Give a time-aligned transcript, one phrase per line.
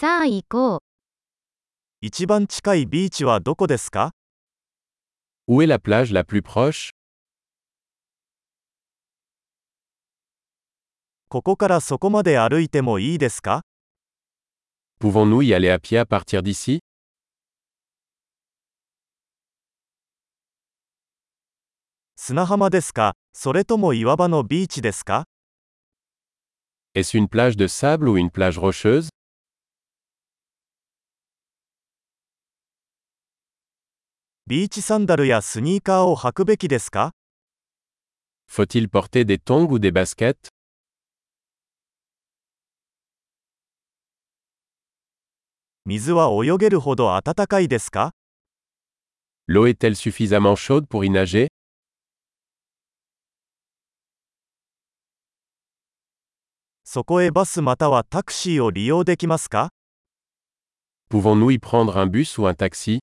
[0.00, 0.80] さあ行こう。
[2.00, 4.12] 一番近いビーチはどこですか
[5.46, 6.88] Où est la plage la plus proche
[11.28, 13.60] ここからそこまで歩いてもいいですか
[15.02, 16.78] Pouvons-nous y aller à pied à partir d'ici
[22.16, 25.24] 砂浜ですかそれとも岩場のビーチですか
[26.94, 29.10] Est-ce une plage de sable ou une plage rocheuse
[34.50, 37.12] ビーチサンダルやスニーカーを履くべきですか
[38.50, 40.34] Faut-il porter des tongs ou des baskets
[45.84, 48.10] 水は泳げるほど暖かいですか
[49.46, 51.46] L'eau est-elle suffisamment chaude pour y nager
[56.82, 59.68] そこへバスまたはタクシーを利用できますか
[61.08, 62.98] Pouvons-nous y prendre un bus ou un taxi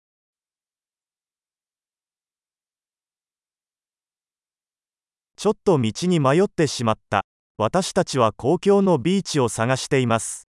[5.40, 7.24] ちょっと道に迷ってしまった。
[7.60, 10.48] 私たちは公共のビーチを探しています。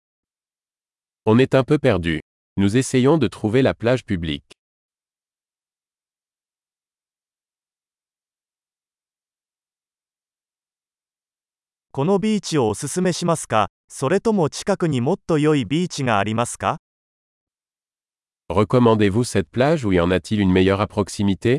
[1.25, 2.19] On est un peu perdu.
[2.59, 4.43] Nous essayons de trouver la plage publique.
[11.93, 16.79] このビーチをおすすめしますかそれとも近くにもっと良いビーチがありますか
[18.51, 21.59] Recommandez-vous cette plage ou y en a-t-il une meilleure à proximité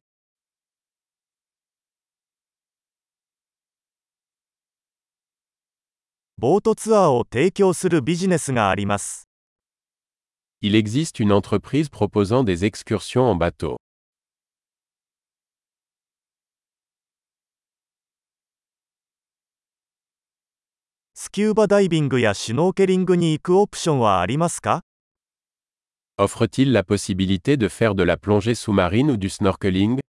[6.43, 9.29] ボートツアーを提供するビジネスがあります。
[10.61, 13.77] Il existe une entreprise proposant des excursions en bateau.
[21.13, 24.81] スキューバダイビングやシュノーケリングに行くオプションはありますか
[26.17, 30.01] Offre-t-il la possibilité de faire de la plongée sous-marine ou du snorkeling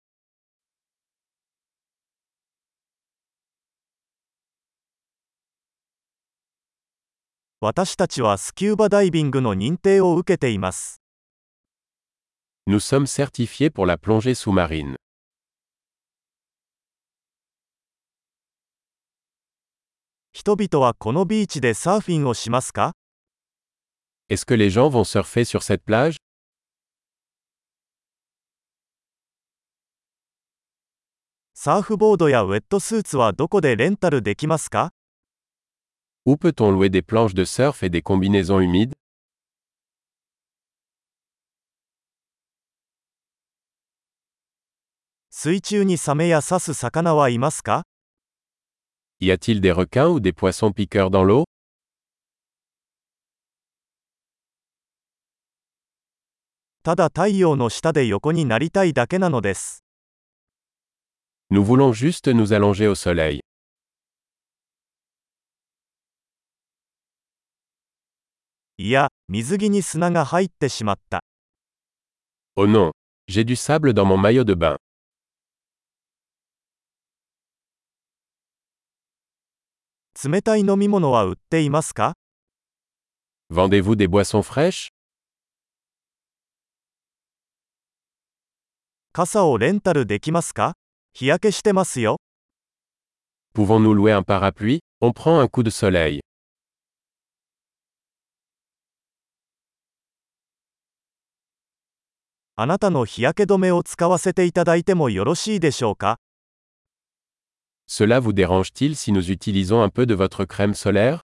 [7.65, 11.01] 私たちはスキューバダイビングの認定を受けています。
[12.69, 14.97] Nous sommes certifiés pour la plongée sous-marine.
[20.33, 22.95] 人々はこのビーチでサーフィンをしますか
[24.29, 26.17] Est-ce que les gens vont surfer sur cette plage
[31.55, 34.91] サーフボードやウェットスーツはどこでレンタルできますか
[36.25, 38.95] Où peut-on louer des planches de surf et des combinaisons humides?
[49.21, 51.45] Y a-t-il des requins ou des poissons piqueurs dans l'eau?
[61.51, 63.41] Nous voulons juste nous allonger au soleil.
[68.79, 71.23] いや、水着に砂が入ってしまった。
[72.57, 72.91] Oh non,
[73.29, 74.77] j'ai du sable dans mon maillot de bain.
[80.25, 82.15] 冷たい飲み物は売っていますか
[83.51, 84.89] Vendez-vous des boissons fraîches
[89.13, 90.75] 傘をレンタルできますか
[91.13, 92.17] 日焼けしてますよ。
[93.55, 96.21] Pouvons-nous louer un parapluie On prend un coup de soleil.
[102.55, 106.19] あなたの日焼け止めを使わせていただいてもよろしいでしょうか
[107.89, 111.21] Cela vous dérange-t-il si nous utilisons un peu de votre crème solaire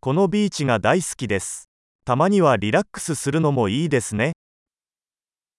[0.00, 1.68] このビーチが大好きです。
[2.04, 4.34] たまにはリラックスするのもいいですね。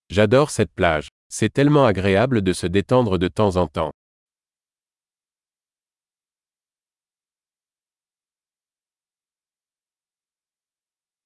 [0.09, 1.09] J'adore cette plage.
[1.29, 3.91] C'est tellement agréable de se détendre de temps en temps.